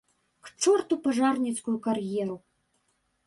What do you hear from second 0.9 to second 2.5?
пажарніцкую кар'еру!